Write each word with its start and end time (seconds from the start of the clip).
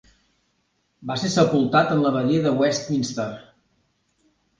Va 1.09 1.17
ser 1.23 1.29
sepultat 1.33 1.91
en 1.95 2.01
l'Abadia 2.05 2.45
de 2.47 2.53
Westminster. 2.63 3.27